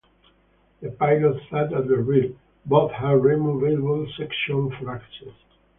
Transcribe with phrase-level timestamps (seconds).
[0.81, 2.33] The pilot sat at the rear;
[2.65, 5.35] both had removable sections for access.